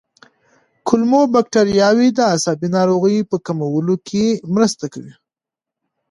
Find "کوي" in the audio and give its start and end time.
4.93-5.13